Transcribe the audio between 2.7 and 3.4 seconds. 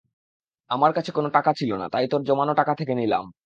থেকে নিলাম।